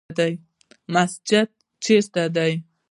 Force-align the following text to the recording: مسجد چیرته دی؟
مسجد 0.93 1.49
چیرته 1.83 2.23
دی؟ 2.35 2.53